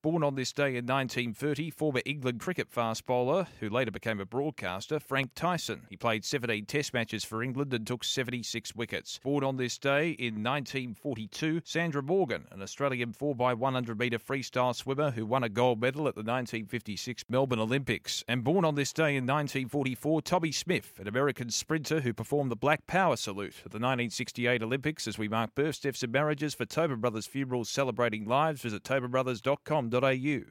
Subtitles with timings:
[0.00, 4.24] Born on this day in 1930, former England cricket fast bowler, who later became a
[4.24, 5.88] broadcaster, Frank Tyson.
[5.90, 9.18] He played 17 Test matches for England and took 76 wickets.
[9.24, 15.26] Born on this day in 1942, Sandra Morgan, an Australian 4x100 metre freestyle swimmer who
[15.26, 18.22] won a gold medal at the 1956 Melbourne Olympics.
[18.28, 22.56] And born on this day in 1944, Tommie Smith, an American sprinter who performed the
[22.56, 25.08] Black Power salute at the 1968 Olympics.
[25.08, 29.87] As we mark births, deaths, and marriages for Tobin Brothers Funerals celebrating lives, visit tobinbrothers.com
[29.88, 30.44] au.